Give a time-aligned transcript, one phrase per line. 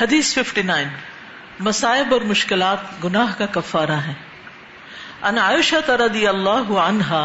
[0.00, 0.92] حدیث 59
[1.64, 4.12] مصائب اور مشکلات گناہ کا کفارہ ہے
[5.28, 7.24] ان عائشہ رضی اللہ عنہا،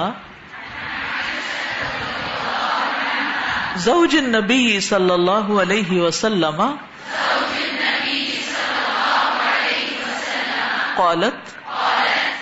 [3.83, 6.61] زوج النبی صلی اللہ علیہ وسلم،
[10.95, 11.55] قالت،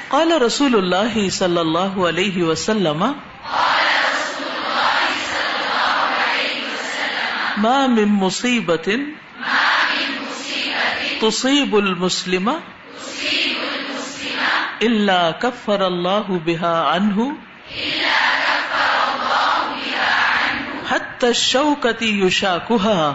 [0.09, 3.03] قال رسول اللہ صلی اللہ علیہ وسلم،
[7.57, 8.89] ما من مصیبت
[11.23, 12.49] تصیب المسلم
[14.81, 17.27] الا کفر اللہ بها عنہ
[20.89, 23.13] حتى الشوکتی یشاکها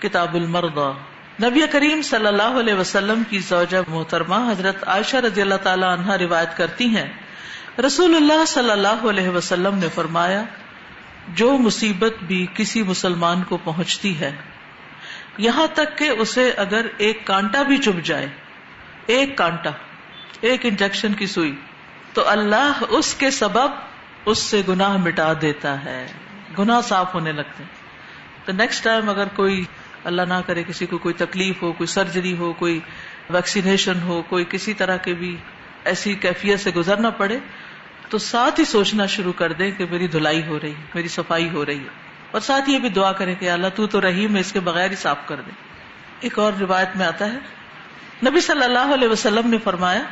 [0.00, 0.90] کتاب المرضى.
[1.42, 6.16] نبی کریم صلی اللہ علیہ وسلم کی زوجہ محترمہ حضرت عائشہ رضی اللہ تعالی عنہ
[6.24, 7.06] روایت کرتی ہیں۔
[7.86, 10.42] رسول اللہ صلی اللہ علیہ وسلم نے فرمایا
[11.28, 14.32] جو مصیبت بھی کسی مسلمان کو پہنچتی ہے،
[15.38, 18.26] یہاں تک کہ اسے اگر ایک کانٹا بھی چپ جائے،
[19.06, 19.70] ایک کانٹا،
[20.40, 21.54] ایک انجیکشن کی سوئی،
[22.12, 23.70] تو اللہ اس کے سبب
[24.26, 26.06] اس سے گناہ مٹا دیتا ہے۔
[26.58, 27.64] گناہ صاف ہونے لگتے
[28.44, 29.64] تو نیکسٹ ٹائم اگر کوئی
[30.04, 32.80] اللہ نہ کرے، کسی کو کوئی تکلیف ہو، کوئی سرجری ہو، کوئی
[33.30, 35.36] ویکسینیشن ہو، کوئی کسی طرح کے بھی
[35.84, 37.38] ایسی کیفیت سے گزرنا پڑے
[38.08, 41.50] تو ساتھ ہی سوچنا شروع کر دیں کہ میری دھلائی ہو رہی ہے، میری صفائی
[41.50, 44.40] ہو رہی ہے۔ اور ساتھ یہ بھی دعا کریں کہ اللہ تو تو رہی میں
[44.40, 45.50] اس کے بغیر ہی صاف کر دے
[46.20, 47.38] ایک اور روایت میں آتا ہے،
[48.26, 50.02] نبی صلی اللہ علیہ وسلم نے فرمایا،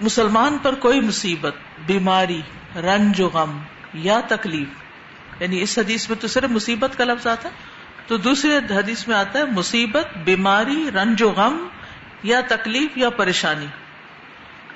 [0.00, 1.54] مسلمان پر کوئی مصیبت،
[1.86, 2.42] بیماری،
[2.76, 3.58] رنج و غم
[3.94, 4.68] یا تکلیف
[5.42, 7.54] یعنی اس حدیث میں تو صرف مصیبت کا لفظ آتا ہے
[8.06, 11.68] تو دوسرے حدیث میں آتا ہے، مصیبت، بیماری، رنج و غم
[12.22, 13.66] یا تکلیف یا پریشانی۔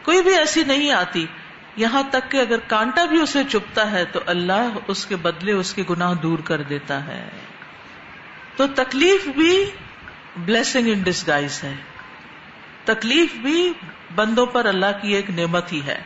[0.03, 1.27] کوئی بھی ایسی نہیں آتی
[1.77, 5.75] یہاں تک کہ اگر کانٹا بھی اسے چپتا ہے تو اللہ اس کے بدلے اس
[5.75, 7.29] کے گناہ دور کر دیتا ہے۔
[8.57, 9.65] تو تکلیف بھی
[10.37, 11.75] بلیسنگ ان ڈسگائز ہے۔
[12.85, 13.73] تکلیف بھی
[14.15, 16.03] بندوں پر اللہ کی ایک نعمت ہی ہے،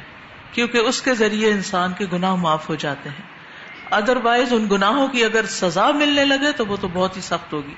[0.52, 3.26] کیونکہ اس کے ذریعے انسان کے گناہ معاف ہو جاتے ہیں۔
[3.90, 7.52] ادر وائز ان گناہوں کی اگر سزا ملنے لگے تو وہ تو بہت ہی سخت
[7.52, 7.74] ہوگی۔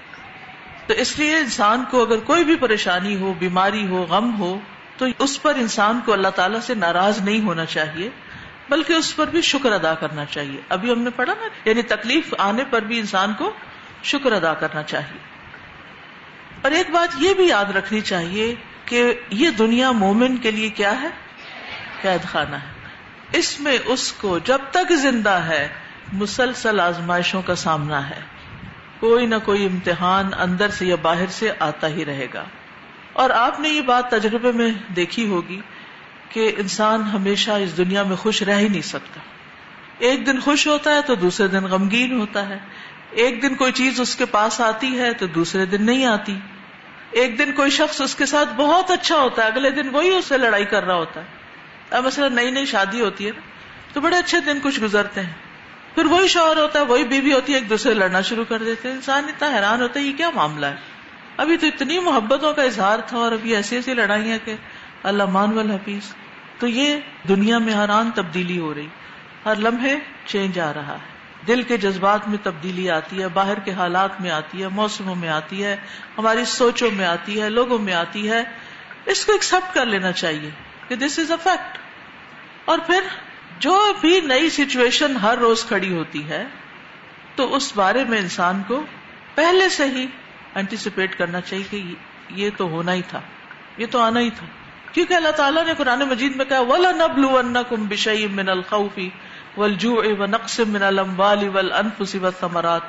[0.86, 4.60] تو اس لیے انسان کو اگر کوئی بھی پریشانی ہو، بیماری ہو، غم ہو
[5.00, 8.10] تو اس پر انسان کو اللہ تعالیٰ سے ناراض نہیں ہونا چاہیے،
[8.68, 12.34] بلکہ اس پر بھی شکر ادا کرنا چاہیے۔ ابھی ہم نے پڑھا نا یعنی تکلیف
[12.38, 13.52] آنے پر بھی انسان کو
[14.02, 15.18] شکر ادا کرنا چاہیے۔
[16.62, 21.02] اور ایک بات یہ بھی یاد رکھنی چاہیے کہ یہ دنیا مومن کے لیے کیا
[21.02, 21.08] ہے؟
[22.02, 22.88] قید خانہ ہے۔
[23.32, 25.68] اس میں اس کو جب تک زندہ ہے،
[26.12, 28.20] مسلسل آزمائشوں کا سامنا ہے۔
[29.00, 32.44] کوئی نہ کوئی امتحان اندر سے یا باہر سے آتا ہی رہے گا۔
[33.20, 35.60] اور آپ نے یہ بات تجربے میں دیکھی ہوگی
[36.28, 39.20] کہ انسان ہمیشہ اس دنیا میں خوش رہ ہی نہیں سکتا۔
[39.98, 42.58] ایک دن خوش ہوتا ہے تو دوسرے دن غمگین ہوتا ہے۔
[43.10, 46.38] ایک دن کوئی چیز اس کے پاس آتی ہے تو دوسرے دن نہیں آتی۔
[47.10, 50.24] ایک دن کوئی شخص اس کے ساتھ بہت اچھا ہوتا ہے، اگلے دن وہی اس
[50.24, 51.26] سے لڑائی کر رہا ہوتا ہے۔
[51.90, 53.40] اب مثلا نئی نئی شادی ہوتی ہے نا،
[53.92, 55.32] تو بڑے اچھے دن کچھ گزرتے ہیں۔
[55.94, 58.88] پھر وہی شوہر ہوتا ہے، وہی بیوی ہوتی ہے، ایک دوسرے لڑنا شروع کر دیتے
[58.88, 60.76] ہیں۔ انسان اتنا حیران ہوتا ہے، یہ کیا معاملہ ہے؟
[61.40, 64.54] ابھی تو اتنی محبتوں کا اظہار تھا اور ابھی ایسی ایسی لڑائی کہ
[65.02, 66.14] اللہ مان حفیظ۔
[66.58, 66.96] تو یہ
[67.28, 68.86] دنیا میں حیران تبدیلی ہو رہی،
[69.44, 69.96] ہر لمحے
[70.26, 74.30] چینج آ رہا ہے۔ دل کے جذبات میں تبدیلی آتی ہے، باہر کے حالات میں
[74.30, 75.76] آتی ہے، موسموں میں آتی ہے،
[76.18, 78.42] ہماری سوچوں میں آتی ہے، لوگوں میں آتی ہے۔
[79.06, 80.50] اس کو ایکسپٹ کر لینا چاہیے
[80.88, 81.78] کہ دس از اے فیکٹ
[82.64, 83.00] اور پھر
[83.58, 86.44] جو بھی نئی سچویشن ہر روز کھڑی ہوتی ہے،
[87.34, 88.84] تو اس بارے میں انسان کو
[89.34, 90.06] پہلے سے ہی
[90.54, 91.94] اینٹیسپیٹ کرنا چاہیے کہ
[92.30, 93.20] یہ تو ہونا ہی تھا،
[93.76, 94.46] یہ تو آنا ہی تھا۔
[94.92, 99.10] کیونکہ اللہ تعالیٰ نے قرآن مجید میں کہا ولا نبل کم بشئی من الخوفی
[99.56, 102.80] ولجو و نقص من المبال ول انفسی و ثمرات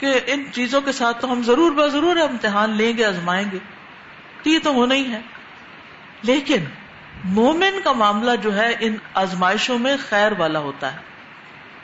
[0.00, 3.58] کہ ان چیزوں کے ساتھ تو ہم ضرور بہ ضرور امتحان لیں گے، آزمائیں گے۔
[4.42, 5.20] تو یہ تو ہونا ہی ہے۔
[6.22, 6.64] لیکن
[7.24, 10.98] مومن کا معاملہ جو ہے، ان آزمائشوں میں خیر والا ہوتا ہے،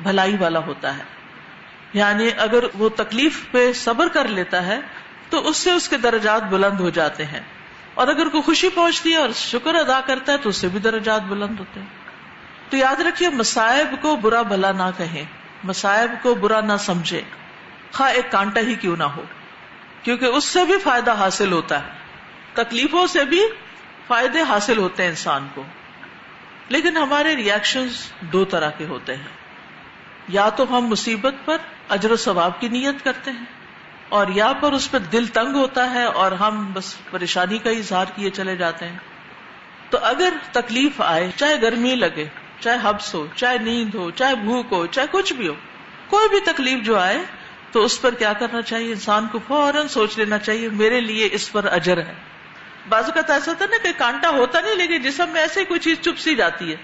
[0.00, 1.15] بھلائی والا ہوتا ہے۔
[1.92, 4.80] یعنی اگر وہ تکلیف پہ صبر کر لیتا ہے
[5.30, 7.40] تو اس سے اس کے درجات بلند ہو جاتے ہیں۔
[7.94, 10.80] اور اگر کوئی خوشی پہنچتی ہے اور شکر ادا کرتا ہے تو اس سے بھی
[10.80, 11.86] درجات بلند ہوتے ہیں۔
[12.70, 15.24] تو یاد رکھیے مسائب کو برا بھلا نہ کہیں
[15.64, 17.22] مسائب کو برا نہ سمجھے۔
[17.92, 19.22] خواہ ایک کانٹا ہی کیوں نہ ہو،
[20.02, 21.92] کیونکہ اس سے بھی فائدہ حاصل ہوتا ہے۔
[22.52, 23.40] تکلیفوں سے بھی
[24.06, 25.62] فائدے حاصل ہوتے ہیں انسان کو۔
[26.68, 27.88] لیکن ہمارے ریئیکشن
[28.20, 29.45] دو طرح کے ہوتے ہیں۔
[30.28, 31.56] یا تو ہم مصیبت پر
[31.88, 33.44] اجر و ثواب کی نیت کرتے ہیں
[34.08, 38.04] اور یا پر اس پہ دل تنگ ہوتا ہے اور ہم بس پریشانی کا اظہار
[38.14, 38.98] کیے چلے جاتے ہیں۔
[39.90, 42.24] تو اگر تکلیف آئے، چاہے گرمی لگے،
[42.60, 45.54] چاہے حبس ہو، چاہے نیند ہو، چاہے بھوک ہو، چاہے کچھ بھی ہو،
[46.06, 47.18] کوئی بھی تکلیف جو آئے،
[47.72, 51.52] تو اس پر کیا کرنا چاہیے؟ انسان کو فوراً سوچ لینا چاہیے، میرے لیے اس
[51.52, 52.14] پر اجر ہے۔
[52.88, 55.80] بازو کا ایسا ہوتا ہے نا کہ کانٹا ہوتا نہیں، لیکن جسم میں ایسے کوئی
[55.80, 56.76] چیز چپ سی جاتی ہے۔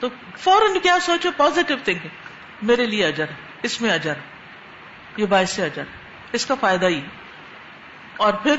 [0.00, 0.08] تو
[0.38, 2.21] فوراً کیا سوچو پازیٹو تھنکنگ
[2.62, 3.24] میرے لیے اجر
[3.62, 4.14] اس میں اجر
[5.16, 5.82] یہ باعث اجر
[6.32, 7.00] اس کا فائدہ ہی۔
[8.16, 8.56] اور پھر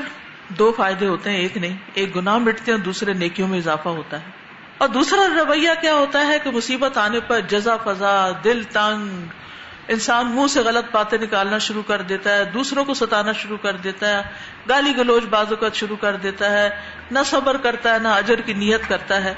[0.48, 4.20] دو فائدے ہوتے ہیں، ایک نہیں، ایک گناہ مٹتے ہیں، دوسرے نیکیوں میں اضافہ ہوتا
[4.20, 4.30] ہے۔
[4.78, 9.26] اور دوسرا رویہ کیا ہوتا ہے کہ مصیبت آنے پر جزا، فضا، دل، تنگ،
[9.88, 13.76] انسان منہ سے غلط باتیں نکالنا شروع کر دیتا ہے، دوسروں کو ستانا شروع کر
[13.76, 14.22] دیتا ہے،
[14.68, 16.70] گالی گلوچ بازو کا شروع کر دیتا ہے،
[17.10, 19.34] نہ صبر کرتا ہے، نہ اجر کی نیت کرتا ہے۔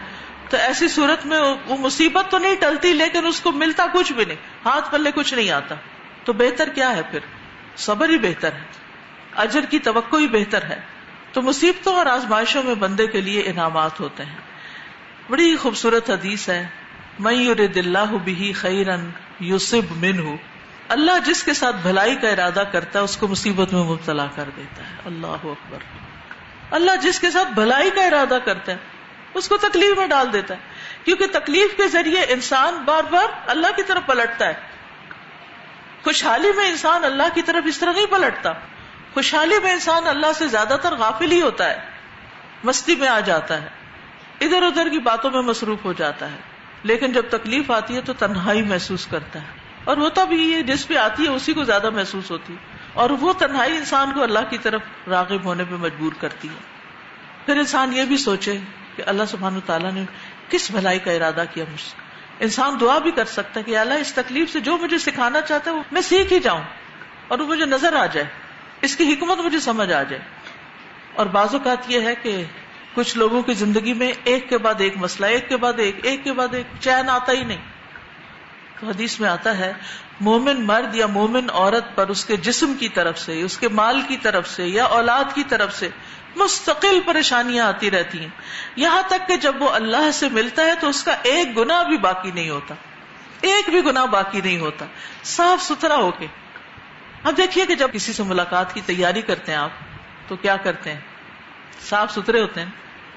[0.49, 4.25] تو ایسی صورت میں وہ مصیبت تو نہیں ٹلتی، لیکن اس کو ملتا کچھ بھی
[4.25, 5.75] نہیں۔ ہاتھ پلے کچھ نہیں آتا۔
[6.25, 7.19] تو بہتر کیا ہے پھر؟
[7.77, 8.61] صبر ہی بہتر ہے۔
[9.37, 10.81] اجر کی توقع ہی بہتر ہے۔
[11.33, 14.37] تو مصیبتوں اور آزمائشوں میں بندے کے لیے انعامات ہوتے ہیں۔
[15.31, 16.67] بڑی خوبصورت حدیث ہے۔
[17.19, 19.11] میں دلہ بھی خیرن
[19.41, 20.37] یوسب من ہوں
[20.89, 24.45] اللہ جس کے ساتھ بھلائی کا ارادہ کرتا ہے، اس کو مصیبت میں مبتلا کر
[24.57, 25.79] دیتا ہے۔ اللہ اکبر۔
[26.71, 28.77] اللہ جس کے ساتھ بھلائی کا ارادہ کرتا ہے
[29.35, 30.61] اس کو تکلیف میں ڈال دیتا ہے۔
[31.05, 34.55] کیونکہ تکلیف کے ذریعے انسان بار بار اللہ کی طرف پلٹتا ہے۔
[36.05, 38.53] خوشحالی میں انسان اللہ کی طرف اس طرح نہیں پلٹتا۔
[39.15, 41.81] خوشحالی میں انسان اللہ سے زیادہ تر غافل ہی ہوتا ہے۔
[42.65, 43.69] مستی میں آ جاتا ہے۔
[44.41, 46.37] ادھر ادھر کی باتوں میں مصروف ہو جاتا ہے۔
[46.83, 49.47] لیکن جب تکلیف آتی ہے تو تنہائی محسوس کرتا ہے۔
[49.85, 53.11] اور ہوتا بھی یہ جس پہ آتی ہے اسی کو زیادہ محسوس ہوتی ہے۔ اور
[53.11, 56.77] وہ تنہائی انسان کو اللہ کی طرف راغب ہونے پہ مجبور کرتی ہے۔
[57.47, 58.59] پھر انسان یہ بھی سوچے
[58.97, 60.05] کہ اللہ سبحان تعالیٰ نے
[60.49, 62.07] کس بھلائی کا ارادہ کیا مجھ سے؟
[62.41, 65.71] انسان دعا بھی کر سکتا ہے کہ اللہ اس تکلیف سے جو مجھے سکھانا چاہتا
[65.71, 66.63] ہے وہ میں سیکھ ہی جاؤں
[67.29, 68.27] اور وہ مجھے نظر آ جائے،
[68.81, 70.23] اس کی حکمت مجھے سمجھ آ جائے۔
[71.15, 72.45] اور بعض اوقات یہ ہے کہ
[72.95, 76.25] کچھ لوگوں کی زندگی میں ایک کے بعد ایک مسئلہ، ایک کے بعد ایک ایک
[76.25, 77.76] کے بعد ایک، چین آتا ہی نہیں۔
[78.83, 79.73] حدیث میں آتا ہے،
[80.21, 84.01] مومن مرد یا مومن عورت پر اس کے جسم کی طرف سے، اس کے مال
[84.09, 85.89] کی طرف سے یا اولاد کی طرف سے
[86.37, 88.29] مستقل پریشانیاں آتی رہتی ہیں۔
[88.77, 91.99] یہاں تک کہ جب وہ اللہ سے ملتا ہے تو اس کا ایک گنا بھی
[91.99, 92.75] باقی نہیں ہوتا۔
[93.41, 94.85] ایک بھی گنا باقی نہیں ہوتا۔
[95.25, 96.27] صاف ستھرا ہو کے۔
[97.25, 99.71] اب دیکھیے کہ جب کسی سے ملاقات کی تیاری کرتے ہیں آپ،
[100.29, 101.01] تو کیا کرتے ہیں؟
[101.89, 102.71] صاف ستھرے ہوتے ہیں۔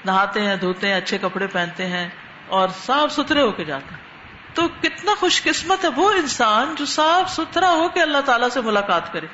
[0.04, 2.08] نہاتے ہیں، دھوتے ہیں، اچھے کپڑے پہنتے ہیں
[2.46, 4.09] اور صاف ستھرے ہو کے جاتے ہیں۔
[4.54, 8.60] تو کتنا خوش قسمت ہے وہ انسان جو صاف ستھرا ہو کے اللہ تعالیٰ سے
[8.60, 9.26] ملاقات کرے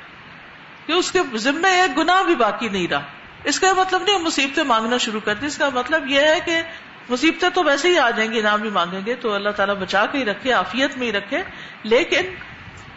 [0.85, 3.01] کہ اس کے ذمے ایک گنا بھی باقی نہیں رہا۔
[3.43, 6.61] اس کا مطلب نہیں مصیبتیں مانگنا شروع کر دی اس کا مطلب یہ ہے کہ
[7.09, 10.05] مصیبتیں تو ویسے ہی آ جائیں گی نام بھی مانگیں گے، تو اللہ تعالیٰ بچا
[10.05, 11.43] کے ہی رکھے آفیت میں ہی رکھے۔
[11.83, 12.25] لیکن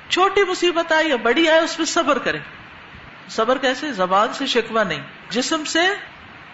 [0.08, 2.38] چھوٹی مصیبت آئے یا بڑی آئے، اس پہ صبر کرے۔
[3.28, 5.80] صبر کیسے؟ زبان سے شکوا نہیں، جسم سے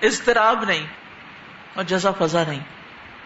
[0.03, 0.87] اضطراب نہیں
[1.75, 2.61] اور جزا فضا نہیں۔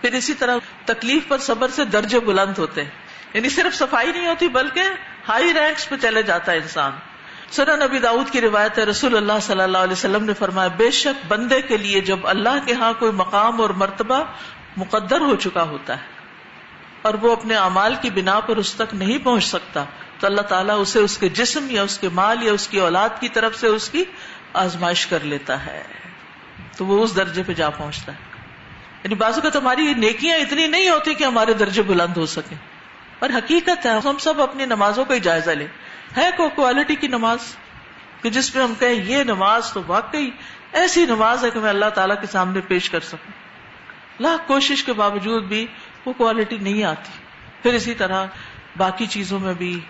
[0.00, 2.90] پھر اسی طرح تکلیف پر صبر سے درجے بلند ہوتے ہیں۔
[3.34, 4.80] یعنی صرف صفائی نہیں ہوتی، بلکہ
[5.28, 6.92] ہائی رینکس پہ چلے جاتا ہے انسان۔
[7.50, 10.90] سنا نبی داؤد کی روایت ہے، رسول اللہ صلی اللہ علیہ وسلم نے فرمایا، بے
[10.90, 14.24] شک بندے کے لیے جب اللہ کے ہاں کوئی مقام اور مرتبہ
[14.76, 16.06] مقدر ہو چکا ہوتا ہے
[17.02, 19.84] اور وہ اپنے امال کی بنا پر اس تک نہیں پہنچ سکتا،
[20.18, 23.08] تو اللہ تعالیٰ اسے اس کے جسم یا اس کے مال یا اس کی اولاد
[23.20, 24.04] کی طرف سے اس کی
[24.52, 25.82] آزمائش کر لیتا ہے۔
[26.76, 28.29] تو وہ اس درجے پہ جا پہنچتا ہے۔
[29.04, 32.54] یعنی بازو کا تمہاری نیکیاں اتنی نہیں ہوتی کہ ہمارے درجے بلند ہو سکے
[33.18, 35.66] اور حقیقت ہے، ہم سب اپنی نمازوں کا جائزہ لیں۔
[36.16, 37.38] ہے کو کوالٹی کی نماز؟
[38.22, 40.30] کہ جس پہ ہم کہیں یہ نماز تو واقعی
[40.72, 43.32] ایسی نماز ہے کہ میں اللہ تعالیٰ کے سامنے پیش کر سکوں۔
[44.20, 45.66] لاکھ کوشش کے باوجود بھی
[46.06, 47.12] وہ کوالٹی نہیں آتی۔
[47.62, 48.26] پھر اسی طرح
[48.76, 49.80] باقی چیزوں میں بھی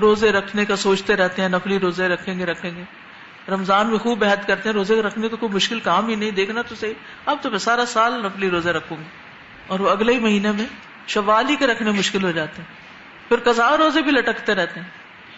[0.00, 2.82] روزے رکھنے کا سوچتے رہتے ہیں، نفلی روزے رکھیں گے رکھیں گے۔
[3.50, 6.62] رمضان میں خوب عہد کرتے ہیں، روزے رکھنے تو کوئی مشکل کام ہی نہیں، دیکھنا
[6.62, 6.94] تو صحیح۔
[7.26, 9.02] اب تو میں سارا سال نفلی روزے رکھوں گی۔
[9.66, 10.66] اور وہ اگلے ہی مہینے میں
[11.06, 12.68] شوالی کے رکھنے مشکل ہو جاتے ہیں۔
[13.28, 14.88] پھر کزا روزے بھی لٹکتے رہتے ہیں۔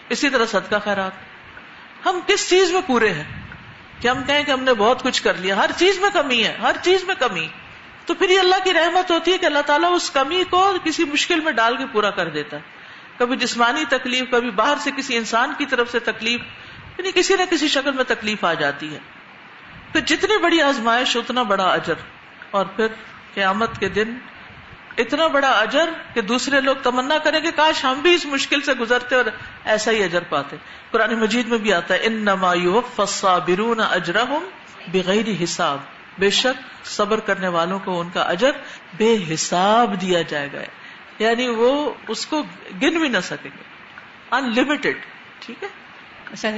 [0.09, 1.11] اسی طرح صدقہ خیرات۔
[2.05, 3.23] ہم کس چیز میں پورے ہیں؟
[4.01, 6.57] کہ ہم کہیں کہ ہم نے بہت کچھ کر لیا، ہر چیز میں کمی ہے،
[6.61, 7.47] ہر چیز میں کمی۔
[8.05, 11.03] تو پھر یہ اللہ کی رحمت ہوتی ہے کہ اللہ تعالیٰ اس کمی کو کسی
[11.03, 12.61] مشکل میں ڈال کے پورا کر دیتا ہے۔
[13.17, 16.41] کبھی جسمانی تکلیف، کبھی باہر سے کسی انسان کی طرف سے تکلیف
[16.97, 18.99] یعنی کسی نہ کسی شکل میں تکلیف آ جاتی ہے۔
[19.91, 21.93] پھر جتنی بڑی آزمائش، اتنا بڑا اجر۔
[22.51, 22.87] اور پھر
[23.33, 24.17] قیامت کے دن
[24.97, 28.73] اتنا بڑا اجر کہ دوسرے لوگ تمنا کریں کہ کاش ہم بھی اس مشکل سے
[28.73, 29.25] گزرتے اور
[29.65, 30.55] ایسا ہی اجر پاتے۔
[30.91, 32.53] قرآن مجید میں بھی آتا ہے ان نما
[32.95, 34.23] فسا برون اجرا
[34.87, 35.77] بغیر حساب۔
[36.17, 38.51] بے شک صبر کرنے والوں کو ان کا اجر
[38.97, 40.61] بے حساب دیا جائے گا۔
[41.19, 42.43] یعنی وہ اس کو
[42.81, 43.63] گن بھی نہ سکیں گے۔
[44.31, 44.95] ان لمیٹڈ
[45.39, 45.67] ٹھیک ہے؟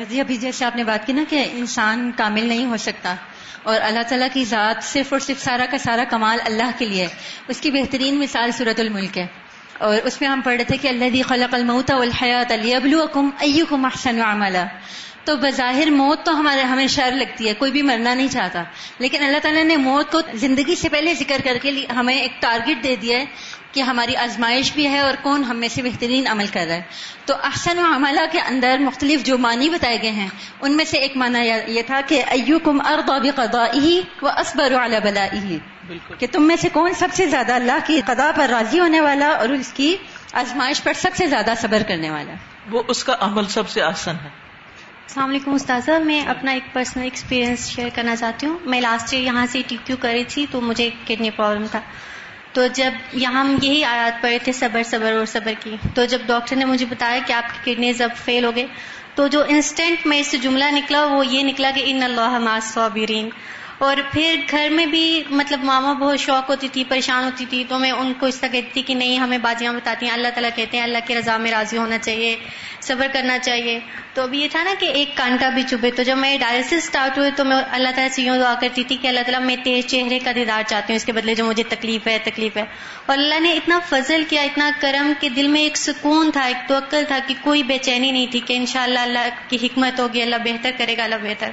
[0.10, 3.16] جی ابھی جیسے آپ نے بات کی نا کہ انسان کامل نہیں ہو سکتا
[3.64, 7.08] اور اللہ تعالیٰ کی ذات صرف اور صرف سارا کا سارا کمال اللہ کے لیے
[7.48, 9.28] اس کی بہترین مثال صورت الملک ہے۔
[9.78, 14.22] اور اس میں ہم پڑھ رہے تھے کہ اللہ خلق الموت والحیات لیبلوکم ایکم احسن
[14.22, 14.66] عملا۔
[15.24, 18.64] تو بظاہر موت تو ہمارے ہمیں شر لگتی ہے، کوئی بھی مرنا نہیں چاہتا۔
[19.00, 22.84] لیکن اللہ تعالیٰ نے موت کو زندگی سے پہلے ذکر کر کے ہمیں ایک ٹارگٹ
[22.84, 23.26] دے دیا ہے
[23.74, 26.82] کہ ہماری آزمائش بھی ہے اور کون ہم میں سے بہترین عمل کر رہا ہے۔
[27.26, 30.28] تو احسن و عملہ کے اندر مختلف جو معنی بتائے گئے ہیں
[30.62, 35.58] ان میں سے ایک معنی یہ تھا کہ ایو کم ارباب قدائی و اسبر بلائی
[36.18, 39.28] کہ تم میں سے کون سب سے زیادہ اللہ کی قدا پر راضی ہونے والا
[39.28, 39.96] اور اس کی
[40.34, 42.34] آزمائش پر سب سے زیادہ صبر کرنے والا۔
[42.72, 44.30] وہ اس کا عمل سب سے آسن ہے۔
[45.08, 49.24] السلام علیکم استاذہ میں اپنا ایک پرسنل ایکسپیرینس شیئر کرنا چاہتی ہوں۔ میں لاسٹ ایئر
[49.24, 51.82] یہاں سے ٹی کیو کری تھی تو مجھے کڈنی پرابلم تھا۔
[52.54, 56.20] تو جب یہاں ہم یہی آیات پڑے تھے صبر صبر اور صبر کی، تو جب
[56.26, 58.66] ڈاکٹر نے مجھے بتایا کہ آپ کی کڈنیز اب فیل ہو گئے،
[59.16, 63.30] تو جو انسٹنٹ میں سے جملہ نکلا، وہ یہ نکلا کہ ان اللہ صابرین
[63.78, 67.80] اور پھر گھر میں بھی مطلب ماما بہت شوق ہوتی تھی، پریشان ہوتی تھی، تو
[67.80, 70.50] میں ان کو اس طرح کہتی تھی کہ نہیں، ہمیں بازیاں بتاتی ہیں، اللہ تعالیٰ
[70.56, 72.36] کہتے ہیں اللہ کی رضا میں راضی ہونا چاہیے۔
[72.84, 73.80] صبر کرنا چاہیے۔
[74.14, 77.18] تو ابھی یہ تھا نا کہ ایک کانٹا بھی چبھے۔ تو جب میں ڈائلسس اسٹارٹ
[77.18, 79.86] ہوئے تو میں اللہ تعالیٰ سے یوں دعا کرتی تھی کہ اللہ تعالیٰ میں تیز
[79.86, 82.66] چہرے کا دیدار چاہتی ہوں۔ اس کے بدلے جو مجھے تکلیف ہے تکلیف ہے۔
[83.06, 86.70] اور اللہ نے اتنا فضل کیا، اتنا کرم کہ دل میں ایک سکون تھا، ایک
[86.70, 90.36] توکل تھا کہ کوئی بے چینی نہیں تھی کہ انشاءاللہ اللہ کی حکمت ہوگی، اللہ
[90.44, 91.50] بہتر کرے گا، اللہ بہتر۔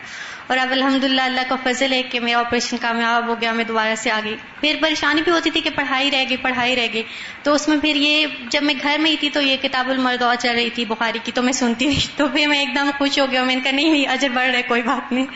[0.46, 3.64] اور اب الحمد للہ اللہ کا فضل ہے کہ میرا آپریشن کامیاب ہو گیا، میں
[3.64, 6.86] دوبارہ سے آ گئی پھر پریشانی بھی ہوتی تھی کہ پڑھائی رہ گئی، پڑھائی رہ
[6.92, 7.02] گئی۔
[7.42, 10.36] تو اس میں پھر یہ جب میں گھر میں ہی تھی تو یہ کتاب المردوا
[10.36, 13.18] چل رہی تھی، بخاری کی تو میں سنتی تھی تو پھر میں ایک دم خوش
[13.18, 15.26] ہو گیا میں نے کہا، نہیں اجر بڑھ رہے کوئی بات نہیں،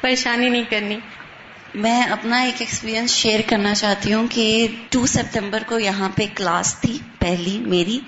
[0.00, 0.98] پریشانی نہیں کرنی۔
[1.74, 6.76] میں اپنا ایک ایکسپیرینس شیئر کرنا چاہتی ہوں کہ ٹو سپتمبر کو یہاں پہ کلاس
[6.80, 8.00] تھی، پہلی میری۔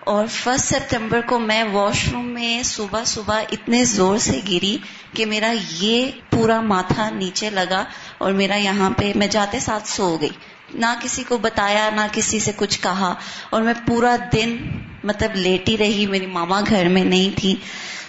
[0.00, 4.78] اور فرسٹ سپتمبر کو میں واش روم میں صبح صبح اتنے زور سے گری
[5.14, 7.84] کہ میرا یہ پورا ماتھا نیچے لگا
[8.18, 10.28] اور میرا یہاں پہ میں جاتے ساتھ سو گئی۔
[10.74, 13.14] نہ کسی کو بتایا، نہ کسی سے کچھ کہا۔
[13.50, 14.56] اور میں پورا دن
[15.04, 17.56] مطلب لیٹی رہی، میری ماما گھر میں نہیں تھی۔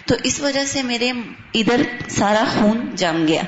[0.05, 1.11] تو اس وجہ سے میرے
[1.53, 3.41] ادھر سارا خون جم گیا۔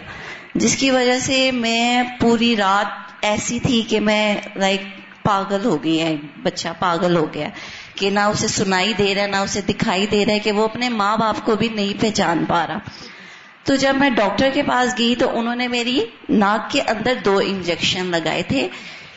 [0.56, 4.82] جس کی وجہ سے میں پوری رات ایسی تھی کہ میں لائک
[5.24, 7.48] پاگل ہو گئی ہے بچہ پاگل ہو گیا۔
[7.96, 10.64] کہ نہ اسے سنائی دے رہا ہے نہ اسے دکھائی دے رہا ہے کہ وہ
[10.64, 12.78] اپنے ماں باپ کو بھی نہیں پہچان پا رہا۔
[13.64, 17.38] تو جب میں ڈاکٹر کے پاس گئی تو انہوں نے میری ناک کے اندر دو
[17.38, 18.68] انجیکشن لگائے تھے۔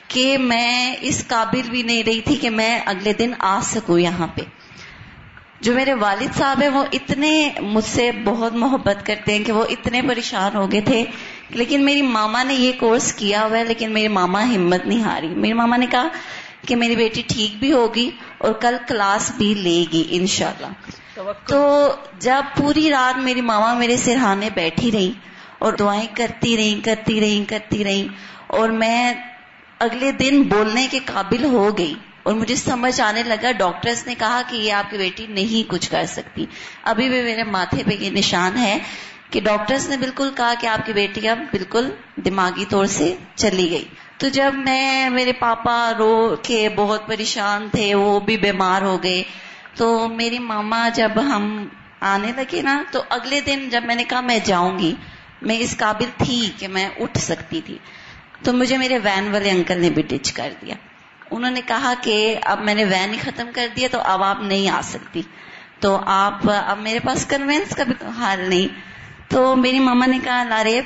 [0.08, 4.26] کہ میں اس قابل بھی نہیں رہی تھی کہ میں اگلے دن آ سکوں یہاں
[4.26, 4.40] پہ۔
[5.60, 9.64] جو میرے والد صاحب ہیں وہ اتنے مجھ سے بہت محبت کرتے ہیں کہ وہ
[9.70, 11.04] اتنے پریشان ہو گئے تھے۔
[11.50, 15.28] لیکن میری ماما نے یہ کورس کیا ہوا ہے لیکن میری ماما ہمت نہیں ہاری۔
[15.28, 16.08] میری ماما نے کہا
[16.68, 20.66] کہ میری بیٹی ٹھیک بھی ہوگی اور کل کلاس بھی لے گی انشاءاللہ۔
[21.46, 25.12] تو جب پوری رات میری ماما میرے سرہانے بیٹھی رہی
[25.58, 28.08] اور دعائیں کرتی رہی کرتی رہی کرتی رہی
[28.46, 29.14] اور میں
[29.78, 34.42] اگلے دن بولنے کے قابل ہو گئی اور مجھے سمجھ آنے لگا، ڈاکٹرز نے کہا
[34.48, 36.46] کہ یہ آپ کی بیٹی نہیں کچھ کر سکتی۔
[36.82, 38.78] ابھی بھی میرے ماتھے پہ یہ نشان ہے
[39.30, 43.70] کہ ڈاکٹرز نے بالکل کہا کہ آپ کی بیٹی اب بالکل دماغی طور سے چلی
[43.70, 43.84] گئی۔
[44.18, 49.22] تو جب میں، میرے پاپا رو کے بہت پریشان تھے، وہ بھی بیمار ہو گئے۔
[49.74, 51.68] تو میری ماما جب ہم
[52.00, 54.94] آنے لگے نا، تو اگلے دن جب میں نے کہا میں جاؤں گی،
[55.42, 57.78] میں اس قابل تھی کہ میں اٹھ سکتی تھی۔
[58.46, 60.74] تو مجھے میرے وین والے انکل نے بھی ڈچ کر دیا۔
[61.30, 64.40] انہوں نے کہا کہ اب میں نے وین ہی ختم کر دیا تو اب آپ
[64.40, 65.22] نہیں آ سکتی۔
[65.80, 68.80] تو آپ، اب میرے پاس کنوینس کا بھی حال نہیں۔
[69.30, 70.84] تو میری ماما نے کہا لاریب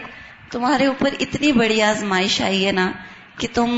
[0.51, 2.93] تمہارے اوپر اتنی بڑی آزمائش آئی ہے نا
[3.39, 3.71] کہ تم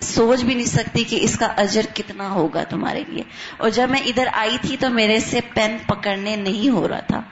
[0.00, 3.22] سوچ بھی نہیں سکتی کہ اس کا اجر کتنا ہوگا تمہارے لیے۔
[3.56, 7.22] اور جب میں ادھر آئی تھی تو میرے سے پین پکڑنے نہیں ہو رہا تھا۔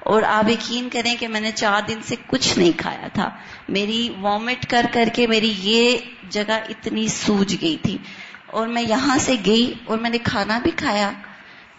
[0.00, 3.30] اور آپ یقین کریں کہ میں نے چار دن سے کچھ نہیں کھایا تھا۔
[3.68, 5.96] میری وامٹ کر کر کے میری یہ
[6.30, 7.98] جگہ اتنی سوج گئی تھی۔
[8.46, 11.10] اور میں یہاں سے گئی اور میں نے کھانا بھی کھایا۔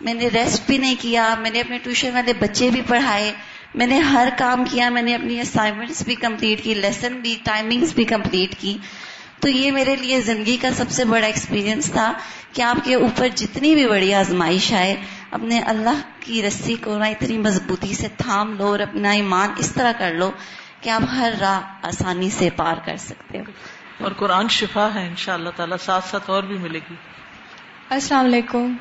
[0.01, 3.31] میں نے ریسٹ بھی نہیں کیا۔ میں نے اپنے ٹیوشن والے بچے بھی پڑھائے۔
[3.75, 7.93] میں نے ہر کام کیا۔ میں نے اپنی اسائنمنٹس بھی کمپلیٹ کی لیسن بھی ٹائمنگس
[7.93, 8.77] بھی کمپلیٹ کی۔
[9.39, 12.13] تو یہ میرے لیے زندگی کا سب سے بڑا ایکسپیرینس تھا
[12.53, 14.95] کہ آپ کے اوپر جتنی بھی بڑی آزمائش آئے
[15.31, 19.71] اپنے اللہ کی رسی کو نا اتنی مضبوطی سے تھام لو اور اپنا ایمان اس
[19.73, 20.31] طرح کر لو
[20.81, 23.51] کہ آپ ہر راہ آسانی سے پار کر سکتے ہو۔
[24.03, 26.95] اور قرآن شفا ہے ان شاء اللہ تعالیٰ ساتھ ساتھ اور بھی ملے گی۔
[27.89, 28.75] السلام علیکم۔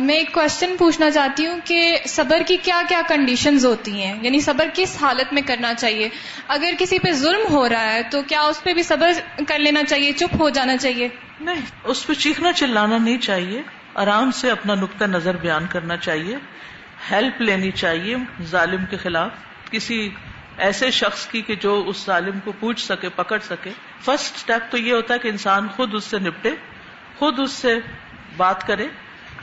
[0.00, 4.40] میں ایک کوشچن پوچھنا چاہتی ہوں کہ صبر کی کیا کیا کنڈیشنز ہوتی ہیں؟ یعنی
[4.40, 6.08] صبر کس حالت میں کرنا چاہیے؟
[6.48, 9.10] اگر کسی پہ ظلم ہو رہا ہے تو کیا اس پہ بھی صبر
[9.48, 11.08] کر لینا چاہیے چپ ہو جانا چاہیے؟
[11.40, 13.62] نہیں اس پہ چیخنا چلانا نہیں چاہیے۔
[13.94, 16.36] آرام سے اپنا نقطۂ نظر بیان کرنا چاہیے
[17.10, 19.30] ہیلپ لینی چاہیے ظالم کے خلاف۔
[19.70, 20.10] کسی
[20.58, 23.70] ایسے شخص کی کہ جو اس ظالم کو پوچھ سکے، پکڑ سکے۔
[24.00, 26.50] فرسٹ اسٹیپ تو یہ ہوتا ہے کہ انسان خود اس سے نپٹے،
[27.18, 27.78] خود اس سے
[28.36, 28.86] بات کرے۔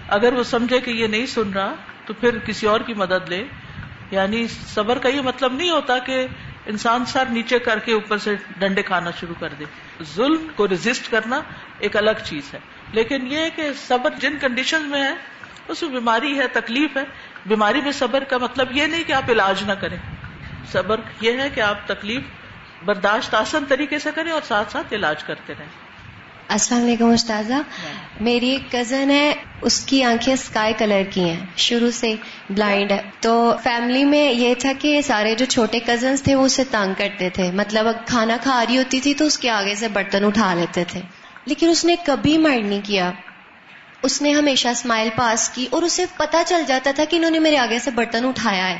[0.07, 1.75] اگر وہ سمجھے کہ یہ نہیں سن رہا،
[2.05, 3.43] تو پھر کسی اور کی مدد لے۔
[4.11, 6.27] یعنی صبر کا یہ مطلب نہیں ہوتا کہ
[6.65, 9.65] انسان سر نیچے کر کے اوپر سے ڈنڈے کھانا شروع کر دے۔
[10.03, 11.41] ظلم کو ریزسٹ کرنا
[11.79, 12.59] ایک الگ چیز ہے۔
[12.91, 15.13] لیکن یہ کہ صبر جن کنڈیشن میں ہے،
[15.67, 17.03] اس میں بیماری ہے، تکلیف ہے،
[17.45, 19.97] بیماری میں صبر کا مطلب یہ نہیں کہ آپ علاج نہ کریں۔
[20.71, 22.21] صبر یہ ہے کہ آپ تکلیف
[22.85, 25.67] برداشت آسان طریقے سے کریں اور ساتھ ساتھ علاج کرتے رہیں۔
[26.47, 27.53] السلام علیکم استاذہ۔
[28.21, 32.15] میری ایک کزن ہے، اس کی آنکھیں اسکائی کلر کی ہیں۔ شروع سے
[32.49, 36.63] بلائنڈ ہے۔ تو فیملی میں یہ تھا کہ سارے جو چھوٹے کزنس تھے، وہ اسے
[36.63, 40.25] تانگ کرتے تھے۔ مطلب کھانا کھا رہی ہوتی تھی تو اس کے آگے سے برتن
[40.25, 41.01] اٹھا لیتے تھے۔
[41.45, 43.11] لیکن اس نے کبھی مائنڈ نہیں کیا۔
[44.03, 47.39] اس نے ہمیشہ اسمائل پاس کی اور اسے پتا چل جاتا تھا کہ انہوں نے
[47.39, 48.77] میرے آگے سے برتن اٹھایا ہے۔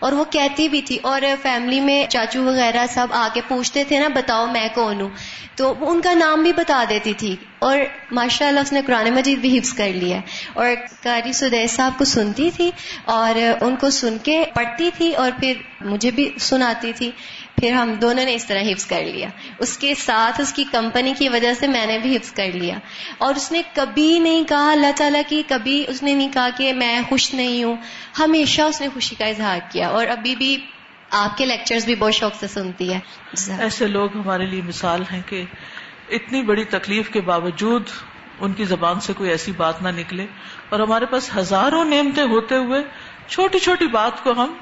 [0.00, 3.98] اور وہ کہتی بھی تھی، اور فیملی میں چاچو وغیرہ سب آ کے پوچھتے تھے
[3.98, 5.08] نا، بتاؤ میں کون ہوں؟
[5.56, 7.78] تو ان کا نام بھی بتا دیتی تھی۔ اور
[8.12, 10.18] ماشاء اللہ اس نے قرآن مجید بھی حفظ کر لیا۔
[10.54, 10.66] اور
[11.02, 12.70] قاری سدیش صاحب کو سنتی تھی
[13.04, 17.10] اور ان کو سن کے پڑھتی تھی اور پھر مجھے بھی سناتی تھی۔
[17.60, 21.12] پھر ہم دونوں نے اس طرح حفظ کر لیا۔ اس کے ساتھ اس کی کمپنی
[21.18, 22.74] کی وجہ سے میں نے بھی حفظ کر لیا۔
[23.18, 26.72] اور اس نے کبھی نہیں کہا اللہ تعالیٰ کی، کبھی اس نے نہیں کہا کہ
[26.72, 27.76] میں خوش نہیں ہوں۔
[28.18, 30.56] ہمیشہ اس نے خوشی کا اظہار کیا۔ اور ابھی بھی
[31.10, 32.98] آپ کے لیکچرز بھی بہت شوق سے سنتی ہے۔
[33.32, 35.44] جی ایسے لوگ ہمارے لیے مثال ہیں کہ
[36.10, 37.82] اتنی بڑی تکلیف کے باوجود
[38.40, 40.26] ان کی زبان سے کوئی ایسی بات نہ نکلے۔
[40.68, 42.82] اور ہمارے پاس ہزاروں نعمتیں ہوتے ہوئے
[43.28, 44.54] چھوٹی چھوٹی بات کو ہم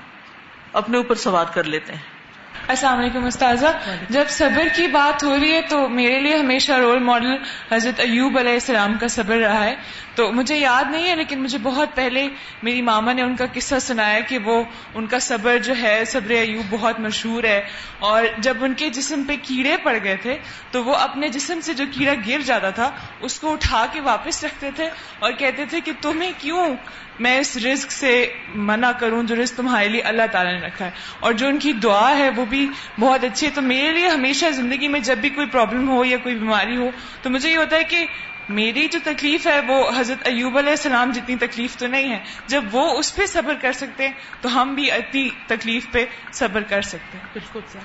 [0.73, 2.18] اپنے اوپر سوار کر لیتے ہیں۔
[2.67, 3.67] السلام علیکم استاذہ،
[4.11, 7.37] جب صبر کی بات ہو رہی ہے تو میرے لیے ہمیشہ رول ماڈل
[7.73, 9.75] حضرت ایوب علیہ السلام کا صبر رہا ہے۔
[10.15, 12.29] تو مجھے یاد نہیں ہے، لیکن مجھے بہت پہلے
[12.63, 14.63] میری ماما نے ان کا قصہ سنایا کہ وہ
[14.95, 17.61] ان کا صبر جو ہے، صبر ایوب بہت مشہور ہے۔
[17.99, 20.39] اور جب ان کے جسم پہ کیڑے پڑ گئے تھے،
[20.71, 24.45] تو وہ اپنے جسم سے جو کیڑا گر جاتا تھا، اس کو اٹھا کے واپس
[24.45, 24.89] رکھتے تھے
[25.19, 26.77] اور کہتے تھے کہ تمہیں کیوں
[27.19, 30.91] میں اس رزق سے منع کروں جو رزق تمہارے لیے اللہ تعالیٰ نے رکھا ہے۔
[31.21, 32.71] اور جو ان کی دعا ہے وہ بھی
[33.01, 36.17] بہت اچھی ہے۔ تو میرے لیے ہمیشہ زندگی میں جب بھی کوئی پرابلم ہو یا
[36.17, 36.91] کوئی بیماری ہو
[37.23, 38.07] تو مجھے یہ ہوتا ہے کہ
[38.49, 42.65] میری جو تکلیف ہے وہ حضرت ایوب علیہ السلام جتنی تکلیف تو نہیں ہے۔ جب
[42.73, 46.83] وہ اس پہ صبر کر سکتے ہیں تو ہم بھی اتنی تکلیف پہ صبر کر
[46.83, 47.79] سکتے ہیں۔ بالکل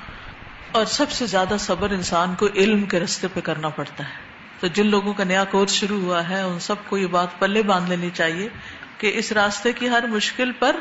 [0.71, 4.67] اور سب سے زیادہ صبر انسان کو علم کے رستے پہ کرنا پڑتا ہے۔ تو
[4.67, 7.89] جن لوگوں کا نیا کورس شروع ہوا ہے، ان سب کو یہ بات پلے باندھ
[7.89, 8.49] لینی چاہیے
[9.03, 10.75] کہ اس راستے کی ہر مشکل پر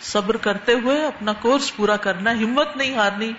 [0.00, 3.32] صبر کرتے ہوئے اپنا کورس پورا کرنا، ہمت نہیں ہارنی،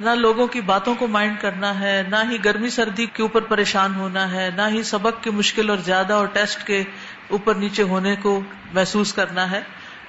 [0.00, 3.94] نہ لوگوں کی باتوں کو مائنڈ کرنا ہے، نہ ہی گرمی سردی کے اوپر پریشان
[3.94, 6.82] ہونا ہے، نہ ہی سبق کی مشکل اور زیادہ اور ٹیسٹ کے
[7.28, 8.40] اوپر نیچے ہونے کو
[8.74, 9.60] محسوس کرنا ہے،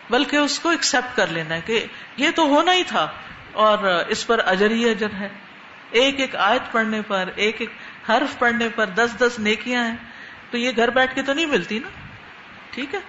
[0.10, 1.86] بلکہ اس کو ایکسپٹ کر لینا ہے کہ
[2.18, 3.08] یہ تو ہونا ہی تھا
[3.52, 5.30] اور اس پر اجر ہی اجر ہے۔
[5.92, 7.70] ایک ایک آیت پڑھنے پر، ایک ایک
[8.10, 9.96] حرف پڑھنے پر دس دس نیکیاں ہیں،
[10.52, 11.90] تو یہ گھر بیٹھ کے تو نہیں ملتی نا؟
[12.72, 13.00] ٹھیک ہے؟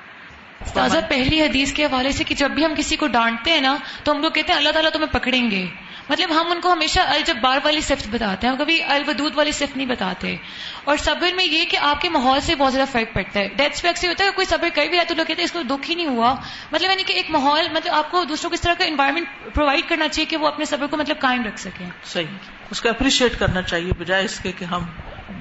[0.75, 3.77] تازہ پہلی حدیث کے حوالے سے کہ جب بھی ہم کسی کو ڈانٹتے ہیں نا
[4.05, 5.67] تو ہم لوگ کہتے ہیں اللہ تعالیٰ تمہیں پکڑیں گے۔
[6.09, 9.87] مطلب ہم ان کو ہمیشہ الجبار والی صفت بتاتے ہیں کبھی الودود والی صفت نہیں
[9.87, 10.37] بتاتے۔
[10.85, 13.73] اور صبر میں یہ کہ آپ کے ماحول سے بہت زیادہ فرق پڑتا ہے۔ ڈیتھ
[13.73, 15.63] اسپیکٹ سے ہوتا ہے کوئی صبر کر بھی ہے تو لوگ کہتے ہیں اس کو
[15.63, 16.35] دکھ ہی نہیں ہوا۔
[16.73, 19.89] مطلب یعنی کہ ایک ماحول مطلب آپ کو دوسروں کو اس طرح کا انوائرمنٹ پرووائڈ
[19.89, 22.27] کرنا چاہیے کہ وہ اپنے صبر کو مطلب قائم رکھ سکیں۔ صحیح۔
[22.71, 24.83] اس کو اپریشیٹ کرنا چاہیے بجائے اس کے کہ ہم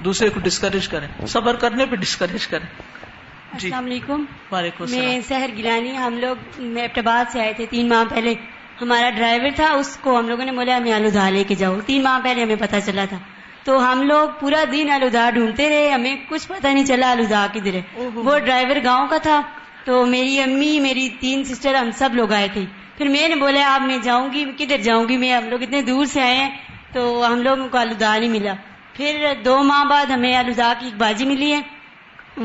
[0.04, 2.99] دوسرے کو ڈسکریج کریں۔ صبر کرنے پہ ڈسکریج کریں۔
[3.52, 8.34] السلام علیکم۔ وعلیکم میں سحر گیلانی ہم لوگ اپٹباد سے آئے تھے تین ماہ پہلے۔
[8.82, 12.02] ہمارا ڈرائیور تھا اس کو ہم لوگوں نے بولا ہمیں آلودہ لے کے جاؤ تین
[12.02, 13.18] ماہ پہلے ہمیں پتا چلا تھا۔
[13.64, 17.74] تو ہم لوگ پورا دن آلودہ ڈھونڈتے رہے ہمیں کچھ پتا نہیں چلا آلودہ کدھر
[17.74, 17.82] ہے۔
[18.14, 19.40] وہ ڈرائیور گاؤں کا تھا۔
[19.84, 22.64] تو میری امی میری تین سسٹر ہم سب لوگ آئے تھے۔
[22.98, 25.82] پھر میں نے بولا آپ میں جاؤں گی کدھر جاؤں گی؟ میں ہم لوگ اتنے
[25.82, 26.50] دور سے آئے ہیں۔
[26.92, 28.52] تو ہم لوگوں کو آلودہ نہیں ملا۔
[28.94, 31.79] پھر دو ماہ بعد ہمیں آلودہ کی ایک بازی ملی ہے۔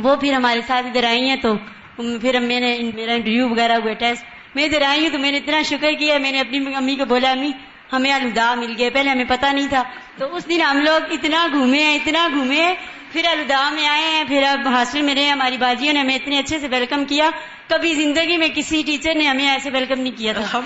[0.03, 1.53] وہ پھر ہمارے ساتھ ادھر آئی ہیں تو
[1.95, 5.37] پھر میں نے میرا انٹرویو وغیرہ ہوئے ٹیسٹ میں ادھر آئی ہوں تو میں نے
[5.37, 7.51] اتنا شکر کیا میں نے اپنی امی کو بولا امی
[7.93, 9.83] ہمیں الدا مل گئے پہلے ہمیں پتا نہیں تھا۔
[10.17, 12.75] تو اس دن ہم لوگ اتنا گھومے ہیں اتنا گھومے ہیں۔
[13.11, 16.39] پھر الدا میں آئے ہیں پھر اب ہاسٹل میں رہے ہماری باجیوں نے ہمیں اتنے
[16.39, 17.29] اچھے سے ویلکم کیا۔
[17.67, 20.57] کبھی زندگی میں کسی ٹیچر نے ہمیں ایسے ویلکم نہیں کیا تھا۔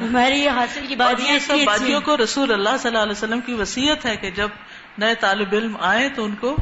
[0.00, 0.94] ہماری ہاسٹل کی
[1.64, 4.48] باجیوں کو رسول اللہ صلی اللہ علیہ وسلم کی وسیعت ہے کہ جب
[4.98, 6.56] نئے طالب علم آئے تو ان کو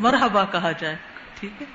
[0.00, 0.96] مرحبا کہا جائے۔
[1.40, 1.66] ٹھیک ہے؟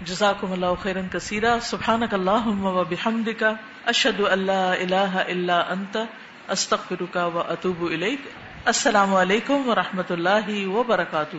[0.00, 1.58] جزاکم اللہ خیرن کثیرہ.
[1.62, 3.44] سبحانک اللہم و بحمدک.
[3.86, 5.96] اشہد اللہ الہ الا انت.
[6.48, 8.20] استغفرک و اتوب الیک.
[8.64, 11.36] السلام علیکم و رحمۃ اللہ وبرکاتہ.